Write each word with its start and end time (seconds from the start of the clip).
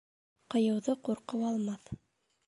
Ҡыйыуҙы 0.53 0.95
ҡурҡыу 1.07 1.43
алмаҫ. 1.51 1.93